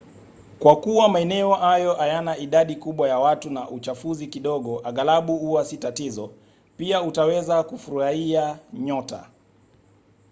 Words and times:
kwa 0.59 0.75
kuwa 0.75 1.09
maeneo 1.09 1.53
hayo 1.53 1.93
hayana 1.93 2.37
idadi 2.37 2.75
kubwa 2.75 3.09
ya 3.09 3.19
watu 3.19 3.49
na 3.49 3.69
uchafuzi 3.69 4.27
kidogo 4.27 4.81
aghalabu 4.83 5.37
huwa 5.37 5.65
si 5.65 5.77
tatizo 5.77 6.31
pia 6.77 7.01
utaweza 7.03 7.63
kufuruhia 7.63 8.59
nyota 8.73 9.29